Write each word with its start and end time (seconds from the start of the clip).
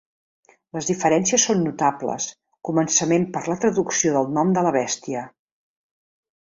Les 0.77 0.87
diferències 0.91 1.45
són 1.49 1.61
notables, 1.65 2.27
començament 2.71 3.29
per 3.37 3.47
la 3.53 3.59
traducció 3.67 4.19
del 4.19 4.35
nom 4.39 4.59
de 4.59 4.69
la 4.69 4.75
bèstia. 4.81 5.27